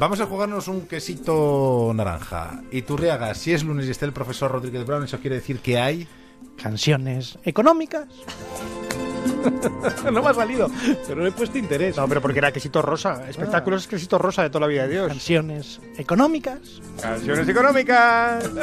Vamos 0.00 0.18
a 0.18 0.24
jugarnos 0.24 0.66
un 0.66 0.86
quesito 0.86 1.92
naranja. 1.94 2.62
Y 2.70 2.80
tú, 2.80 2.96
Riaga, 2.96 3.34
si 3.34 3.52
es 3.52 3.62
lunes 3.62 3.86
y 3.86 3.90
está 3.90 4.06
el 4.06 4.14
profesor 4.14 4.50
Rodríguez 4.50 4.86
Brown, 4.86 5.04
¿eso 5.04 5.18
quiere 5.18 5.36
decir 5.36 5.58
que 5.58 5.78
hay? 5.78 6.08
Canciones 6.56 7.38
económicas. 7.44 8.06
no 10.10 10.22
me 10.22 10.30
ha 10.30 10.32
salido, 10.32 10.70
pero 11.06 11.22
le 11.22 11.28
he 11.28 11.32
puesto 11.32 11.58
interés. 11.58 11.98
No, 11.98 12.08
pero 12.08 12.22
porque 12.22 12.38
era 12.38 12.50
quesito 12.50 12.80
rosa. 12.80 13.28
Espectáculos 13.28 13.82
es 13.82 13.88
quesito 13.88 14.16
rosa 14.16 14.42
de 14.42 14.48
toda 14.48 14.60
la 14.60 14.66
vida 14.68 14.84
de 14.84 14.94
Dios. 14.94 15.08
Canciones 15.08 15.82
económicas. 15.98 16.80
Canciones 17.00 17.46
económicas. 17.46 18.50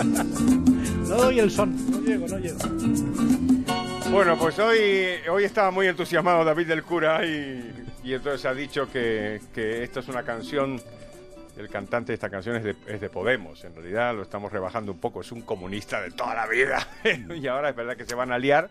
No 1.07 1.15
doy 1.15 1.39
el 1.39 1.49
son. 1.49 1.73
No 1.89 2.01
llego, 2.01 2.27
no 2.27 2.37
llego. 2.37 2.57
Bueno, 4.11 4.37
pues 4.37 4.59
hoy, 4.59 5.05
hoy 5.31 5.45
estaba 5.45 5.71
muy 5.71 5.87
entusiasmado 5.87 6.43
David 6.43 6.67
del 6.67 6.83
Cura 6.83 7.25
y, 7.25 7.85
y 8.03 8.13
entonces 8.13 8.45
ha 8.45 8.53
dicho 8.53 8.91
que, 8.91 9.39
que 9.53 9.83
esta 9.83 10.01
es 10.01 10.09
una 10.09 10.23
canción, 10.23 10.81
el 11.57 11.69
cantante 11.69 12.11
de 12.11 12.15
esta 12.15 12.29
canción 12.29 12.55
es 12.55 12.63
de, 12.63 12.75
es 12.87 13.01
de 13.01 13.09
Podemos, 13.09 13.63
en 13.63 13.73
realidad 13.75 14.15
lo 14.15 14.21
estamos 14.23 14.51
rebajando 14.51 14.91
un 14.91 14.99
poco, 14.99 15.21
es 15.21 15.31
un 15.31 15.41
comunista 15.41 16.01
de 16.01 16.11
toda 16.11 16.35
la 16.35 16.47
vida 16.47 16.87
y 17.35 17.47
ahora 17.47 17.69
es 17.69 17.75
verdad 17.75 17.95
que 17.97 18.05
se 18.05 18.15
van 18.15 18.31
a 18.31 18.37
liar, 18.39 18.69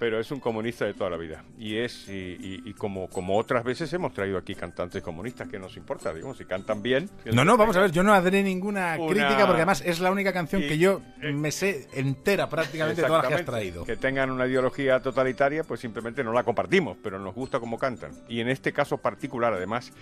pero 0.00 0.20
es 0.20 0.30
un 0.30 0.38
comunista 0.38 0.84
de 0.84 0.94
toda 0.94 1.10
la 1.10 1.16
vida 1.16 1.42
y 1.58 1.76
es 1.78 2.08
y, 2.08 2.12
y- 2.12 2.62
y 2.66 2.72
como, 2.74 3.08
como 3.08 3.36
otras 3.36 3.64
veces 3.64 3.92
hemos 3.92 4.14
traído 4.14 4.38
aquí 4.38 4.54
cantantes 4.54 5.02
comunistas, 5.02 5.48
que 5.48 5.58
nos 5.58 5.76
importa? 5.76 6.14
Digo, 6.14 6.32
si 6.36 6.44
cantan 6.44 6.82
bien. 6.82 7.10
No, 7.32 7.44
no, 7.44 7.56
vamos 7.56 7.76
a 7.76 7.80
ver, 7.80 7.90
yo 7.90 8.04
no 8.04 8.14
haré 8.14 8.44
ninguna 8.44 8.94
Una- 8.96 9.06
crítica 9.12 9.38
porque 9.46 9.56
además 9.62 9.82
es 9.84 9.98
la 9.98 10.12
única 10.12 10.32
canción 10.32 10.62
Y- 10.62 10.68
que 10.68 10.78
yo 10.78 11.02
eh, 11.20 11.32
me 11.32 11.50
sé 11.50 11.88
entera 11.94 12.48
prácticamente 12.48 13.02
todas 13.02 13.22
las 13.24 13.28
que 13.28 13.34
has 13.34 13.44
traído. 13.44 13.84
Que 13.84 13.96
tengan 13.96 14.30
una 14.30 14.46
ideología 14.46 15.00
totalitaria, 15.00 15.64
pues 15.64 15.80
simplemente 15.80 16.22
no 16.22 16.32
la 16.32 16.44
compartimos, 16.44 16.96
pero 17.02 17.18
nos 17.18 17.34
gusta 17.34 17.58
cómo 17.58 17.76
cantan. 17.76 18.12
Y 18.28 18.40
en 18.40 18.48
este 18.50 18.72
caso 18.72 18.98
particular, 18.98 19.52
además, 19.52 19.92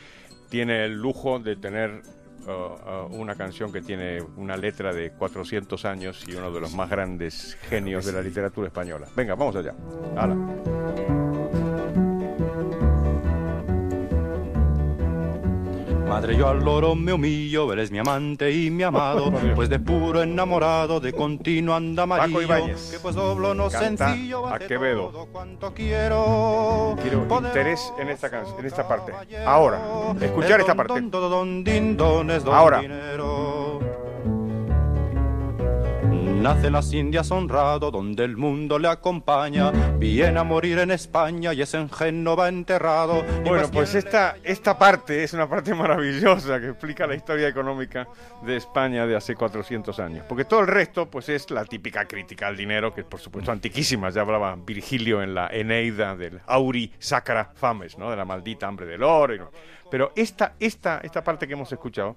tiene 0.49 0.85
el 0.85 0.95
lujo 0.95 1.39
de 1.39 1.57
tener 1.57 2.03
uh, 2.47 2.51
uh, 2.51 3.17
una 3.17 3.35
canción 3.35 3.73
que 3.73 3.83
tiene 3.83 4.21
una 4.37 4.57
letra 4.57 4.93
de 4.93 5.11
400 5.11 5.85
años 5.85 6.25
y 6.27 6.35
uno 6.35 6.53
de 6.53 6.61
los 6.61 6.75
más 6.75 6.91
grandes 6.91 7.57
genios 7.69 8.05
de 8.05 8.13
la 8.13 8.23
literatura 8.23 8.69
española. 8.69 9.07
Venga, 9.17 9.35
vamos 9.35 9.57
allá. 9.57 9.75
Hala. 10.17 11.26
Madre, 16.07 16.37
yo 16.37 16.49
al 16.49 16.65
loro 16.65 16.95
me 16.95 17.13
humillo, 17.13 17.73
eres 17.73 17.91
mi 17.91 17.99
amante 17.99 18.53
y 18.53 18.71
mi 18.71 18.85
amado, 18.85 19.33
pues 19.57 19.69
de 19.69 19.81
puro 19.81 20.23
enamorado 20.23 21.01
de 21.01 21.13
continuo 21.13 21.75
anda 21.75 22.05
amarillo, 22.05 22.43
Ibáñez. 22.43 22.93
que 22.93 22.99
pues 23.01 23.17
doblo 23.17 23.55
no 23.55 23.69
sencillo, 23.69 24.47
a 24.47 24.59
Quevedo. 24.59 25.09
todo 25.09 25.27
cuanto 25.27 25.75
quiero. 25.75 26.97
Quiero 27.03 27.27
interés 27.29 27.93
en 27.99 28.09
esta, 28.09 28.31
en 28.59 28.65
esta 28.65 28.87
parte. 28.87 29.13
Ahora, 29.45 29.81
escuchar 30.21 30.61
Es 30.61 30.69
esta 30.69 30.75
parte. 30.77 31.03
Ahora. 32.53 32.83
Nace 36.41 36.69
en 36.69 36.75
las 36.75 36.93
Indias 36.93 37.31
honrado, 37.33 37.91
donde 37.91 38.23
el 38.23 38.37
mundo 38.37 38.79
le 38.79 38.87
acompaña. 38.89 39.73
Viene 39.99 40.39
a 40.39 40.45
morir 40.45 40.79
en 40.79 40.93
España 40.93 41.53
y 41.53 41.63
es 41.63 41.75
en 41.75 41.91
Génova 41.91 42.49
enterrado. 42.49 43.25
Bueno, 43.45 43.69
pues 43.73 43.95
esta, 43.97 44.37
esta 44.45 44.79
parte 44.79 45.25
es 45.25 45.33
una 45.33 45.49
parte 45.49 45.75
maravillosa 45.75 46.61
que 46.61 46.69
explica 46.69 47.07
la 47.07 47.17
historia 47.17 47.49
económica 47.49 48.07
de 48.45 48.57
España 48.57 49.07
de 49.07 49.17
hace 49.17 49.35
400 49.35 49.99
años. 49.99 50.25
Porque 50.29 50.45
todo 50.45 50.61
el 50.61 50.69
resto, 50.69 51.07
pues 51.11 51.29
es 51.31 51.51
la 51.51 51.65
típica 51.65 52.05
crítica 52.07 52.47
al 52.47 52.57
dinero, 52.57 52.95
que 52.95 53.01
es 53.01 53.07
por 53.07 53.19
supuesto 53.19 53.51
antiquísima. 53.51 54.11
Ya 54.11 54.21
hablaba 54.21 54.55
Virgilio 54.57 55.23
en 55.23 55.35
la 55.35 55.49
Eneida 55.49 56.15
del 56.15 56.41
Auri 56.47 56.93
Sacra 57.01 57.51
Fames, 57.55 57.99
¿no? 57.99 58.09
De 58.11 58.17
la 58.17 58.25
maldita 58.25 58.69
hambre 58.69 58.87
del 58.87 59.03
oro. 59.03 59.35
y 59.35 59.39
no- 59.39 59.51
Pero 59.91 60.13
esta, 60.15 60.55
esta, 60.61 61.01
esta 61.03 61.25
parte 61.25 61.49
que 61.49 61.55
hemos 61.55 61.73
escuchado 61.73 62.17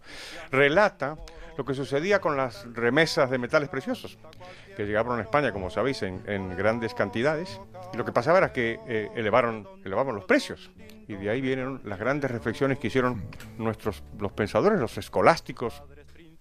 relata 0.52 1.16
lo 1.58 1.66
que 1.66 1.74
sucedía 1.74 2.22
con 2.22 2.38
las 2.38 2.66
remesas 2.74 3.30
de 3.30 3.38
metales 3.38 3.68
preciosos, 3.68 4.09
que 4.76 4.86
llegaron 4.86 5.20
a 5.20 5.22
España, 5.22 5.52
como 5.52 5.70
sabéis, 5.70 6.02
en, 6.04 6.22
en 6.26 6.56
grandes 6.56 6.94
cantidades. 6.94 7.60
Y 7.94 7.98
lo 7.98 8.06
que 8.06 8.12
pasaba 8.12 8.38
era 8.38 8.54
que 8.54 8.80
eh, 8.88 9.10
elevaron, 9.16 9.68
elevaban 9.84 10.16
los 10.16 10.26
precios. 10.26 10.72
Y 11.08 11.16
de 11.16 11.30
ahí 11.30 11.42
vienen 11.42 11.82
las 11.84 12.00
grandes 12.00 12.32
reflexiones 12.32 12.80
que 12.80 12.88
hicieron 12.88 13.24
nuestros 13.58 14.04
los 14.20 14.32
pensadores, 14.32 14.80
los 14.80 14.98
escolásticos 14.98 15.82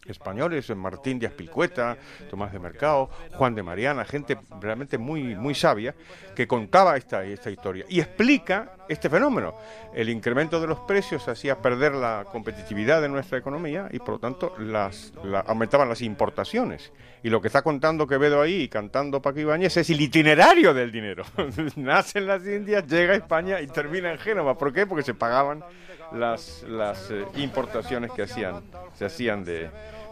españoles, 0.09 0.69
Martín 0.77 1.19
de 1.19 1.27
Aspilcueta, 1.27 1.97
Tomás 2.31 2.53
de 2.53 2.59
Mercado, 2.59 3.11
Juan 3.35 3.55
de 3.55 3.63
Mariana, 3.63 4.05
gente 4.05 4.39
realmente 4.61 4.99
muy, 4.99 5.35
muy 5.35 5.55
sabia, 5.55 5.95
que 6.35 6.47
contaba 6.47 6.97
esta, 6.97 7.25
esta 7.25 7.51
historia 7.51 7.85
y 7.89 8.01
explica 8.01 8.73
este 8.89 9.09
fenómeno. 9.11 9.55
El 9.95 10.09
incremento 10.09 10.61
de 10.61 10.67
los 10.67 10.81
precios 10.81 11.27
hacía 11.29 11.59
perder 11.59 11.95
la 11.95 12.25
competitividad 12.31 13.01
de 13.03 13.09
nuestra 13.09 13.39
economía 13.39 13.89
y 13.91 13.99
por 13.99 14.11
lo 14.11 14.19
tanto 14.19 14.55
las, 14.59 15.13
la- 15.25 15.41
aumentaban 15.41 15.89
las 15.89 16.03
importaciones. 16.03 16.93
Y 17.23 17.31
lo 17.31 17.41
que 17.41 17.49
está 17.49 17.63
contando 17.63 18.07
Quevedo 18.07 18.41
ahí 18.41 18.63
y 18.63 18.69
cantando 18.69 19.21
Paco 19.21 19.41
Ibáñez 19.41 19.77
es 19.77 19.91
el 19.91 20.01
itinerario 20.01 20.73
del 20.73 20.93
dinero. 20.93 21.25
Nace 21.77 22.19
en 22.21 22.27
las 22.29 22.47
Indias, 22.47 22.87
llega 22.87 23.15
a 23.15 23.17
España 23.17 23.61
y 23.61 23.67
termina 23.67 24.13
en 24.13 24.19
Génova. 24.19 24.57
¿Por 24.57 24.73
qué? 24.73 24.87
Porque 24.87 25.03
se 25.03 25.15
pagaban 25.15 25.65
las, 26.13 26.63
las 26.69 27.11
eh, 27.11 27.25
importaciones 27.37 28.13
que 28.13 28.23
hacían, 28.23 28.63
se 28.95 29.05
hacían 29.07 29.45
de, 29.45 29.69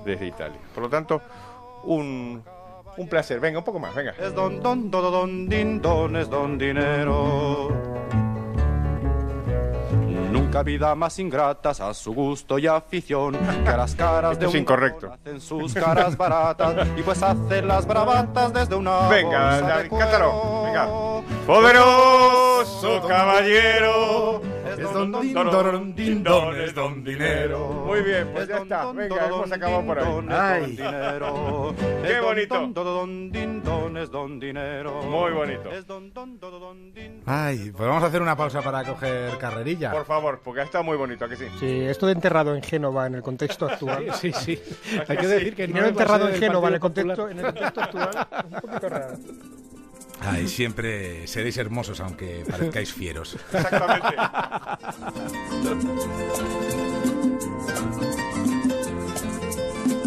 desde 0.06 0.27
Italia. 0.27 0.59
Por 0.75 0.84
lo 0.84 0.89
tanto, 0.89 1.21
un, 1.84 2.43
un 2.97 3.09
placer. 3.09 3.39
Venga, 3.41 3.59
un 3.59 3.65
poco 3.65 3.78
más, 3.78 3.94
venga. 3.94 4.15
Es 4.19 4.34
don, 4.34 4.62
don, 4.62 4.91
don, 4.91 5.12
don, 5.12 5.49
din, 5.49 5.83
don, 5.83 6.17
es 6.17 6.31
don 6.31 6.56
dinero. 6.56 7.69
Nunca 10.33 10.62
vida 10.62 10.94
más 10.94 11.19
ingratas 11.19 11.81
a 11.81 11.93
su 11.94 12.12
gusto 12.15 12.59
y 12.59 12.67
afición 12.67 13.37
que 13.65 13.69
a 13.71 13.77
las 13.77 13.94
caras 13.94 14.33
Esto 14.33 14.43
de 14.44 14.49
es 14.49 14.55
un 14.55 14.61
incorrecto. 14.61 15.12
hacen 15.12 15.41
sus 15.41 15.72
caras 15.75 16.17
baratas 16.17 16.87
y 16.97 17.03
pues 17.03 17.23
hacen 17.23 17.67
las 17.67 17.87
bravatas 17.87 18.53
desde 18.53 18.75
una 18.75 19.09
Venga, 19.09 19.61
bolsa 19.61 19.78
de 19.78 19.88
cuero. 19.88 20.05
cántalo, 20.05 20.62
venga. 20.65 20.88
Poderoso 21.47 23.03
caballero. 23.09 24.43
Don, 24.97 25.12
don 25.12 25.33
don, 25.34 25.51
don, 25.51 25.73
don, 25.73 25.95
din, 25.95 26.25
don, 26.25 26.59
es 26.59 26.75
don 26.75 27.05
dinero. 27.05 27.84
Muy 27.87 28.01
bien, 28.01 28.29
pues 28.33 28.45
Es 28.45 28.49
ya 28.49 28.57
está. 28.62 28.93
Venga, 28.93 29.27
hemos 29.27 29.53
acabado 29.53 29.84
por 29.84 29.99
es 29.99 30.05
Ay. 30.31 30.61
don 30.62 30.71
dinero. 30.77 31.75
Qué 32.03 32.21
bonito. 32.21 32.55
don, 32.55 32.73
don, 32.73 32.84
don, 32.84 33.31
din, 33.33 33.62
don, 33.62 33.97
es 33.99 34.11
don 34.11 34.41
dinero. 34.41 35.03
Muy 35.03 35.33
bonito. 35.33 35.69
Ay, 37.27 37.73
pues 37.77 37.89
vamos 37.89 38.03
a 38.03 38.06
hacer 38.06 38.23
una 38.23 38.37
pausa 38.37 38.62
para 38.62 38.85
coger 38.85 39.37
carrerilla. 39.37 39.93
Por 39.93 40.06
favor, 40.06 40.41
porque 40.43 40.62
ha 40.62 40.65
estado 40.65 40.85
muy 40.85 40.97
bonito, 40.97 41.27
¿a 41.27 41.29
que 41.29 41.37
sí? 41.37 41.45
Sí, 41.61 41.81
esto 41.83 42.06
de 42.06 42.12
enterrado 42.12 42.55
en 42.55 42.62
Génova 42.62 43.06
en 43.06 43.17
el 43.17 43.23
contexto 43.23 43.67
actual. 43.67 44.06
Sí, 44.17 44.33
sí. 44.33 44.59
Hay 45.09 45.17
que 45.19 45.27
decir 45.27 45.55
que 45.55 45.67
dinero 45.67 45.89
enterrado 45.89 46.29
en 46.29 46.37
Génova 46.37 46.69
en 46.69 46.75
el 46.75 46.81
contexto, 46.81 47.29
en 47.29 47.39
el 47.39 47.45
contexto 47.45 47.81
actual 47.83 48.29
un 48.51 48.61
poquito 48.61 48.89
raro. 48.89 49.17
Ay, 50.21 50.49
siempre 50.49 51.27
seréis 51.27 51.56
hermosos 51.59 52.00
aunque 52.00 52.44
parezcáis 52.49 52.93
fieros. 52.93 53.37
Exactamente. 53.53 54.16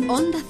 Onda 0.10 0.40